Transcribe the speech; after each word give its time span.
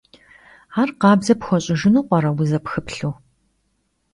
Ar 0.79 0.89
khabze 0.99 1.33
pxueş'ıjjınu 1.39 2.01
p'ere 2.09 2.31
vuzepxıplhu? 2.37 3.11